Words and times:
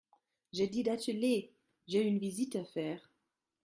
J’ai 0.51 0.65
dit 0.67 0.81
d’atteler; 0.81 1.53
j’ai 1.87 2.01
une 2.01 2.17
visite 2.17 2.55
à 2.55 2.65
faire. 2.65 3.11